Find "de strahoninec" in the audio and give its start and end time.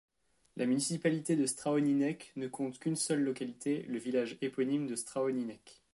1.35-2.31, 4.87-5.83